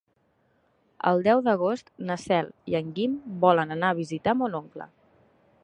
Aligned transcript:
El 1.11 1.19
deu 1.27 1.41
d'agost 1.47 1.91
na 2.07 2.17
Cel 2.21 2.49
i 2.73 2.77
en 2.81 2.89
Guim 2.97 3.15
volen 3.47 3.77
anar 3.77 3.93
a 3.95 3.99
visitar 4.01 4.35
mon 4.41 4.57
oncle. 4.61 4.89